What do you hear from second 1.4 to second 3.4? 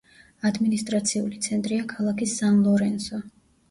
ცენტრია ქალაქი სან-ლორენსო.